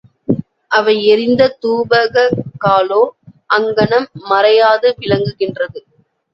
[0.71, 2.17] அவை எரிந்த தூபக்
[2.57, 3.03] காலோ
[3.49, 5.79] அங்ஙனம் மறையாது விளங்குகின்றது.